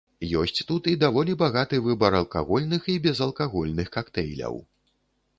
Ёсць 0.41 0.59
тут 0.69 0.87
і 0.91 0.93
даволі 1.01 1.35
багаты 1.41 1.79
выбар 1.87 2.17
алкагольных 2.19 2.87
і 2.93 2.95
безалкагольных 3.03 3.91
кактэйляў. 3.97 4.57